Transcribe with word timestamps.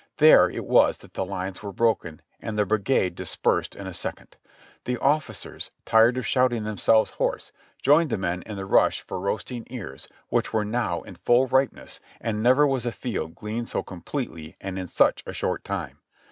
There 0.17 0.49
it 0.49 0.65
was 0.65 0.97
that 0.97 1.13
the 1.13 1.23
lines 1.23 1.61
were 1.61 1.71
broken, 1.71 2.23
and 2.39 2.57
the 2.57 2.65
brigade 2.65 3.13
dis 3.13 3.35
persed 3.35 3.75
in 3.75 3.85
a 3.85 3.93
second. 3.93 4.35
The 4.85 4.97
officers, 4.97 5.69
tired 5.85 6.17
of 6.17 6.25
shouting 6.25 6.63
themselves 6.63 7.11
hoarse, 7.11 7.51
joined 7.83 8.09
the 8.09 8.17
men 8.17 8.41
in 8.47 8.55
the 8.55 8.65
rush 8.65 9.01
for 9.01 9.19
roasting 9.19 9.63
ears, 9.69 10.07
which 10.29 10.53
were 10.53 10.65
now 10.65 11.01
in 11.03 11.17
full 11.17 11.45
ripeness, 11.47 11.99
and 12.19 12.41
never 12.41 12.65
was 12.65 12.87
a 12.87 12.91
field 12.91 13.35
gleaned 13.35 13.69
so 13.69 13.83
com 13.83 14.01
pletely 14.01 14.55
and 14.59 14.79
in 14.79 14.87
such 14.87 15.21
a 15.27 15.33
short 15.33 15.63
time. 15.63 15.99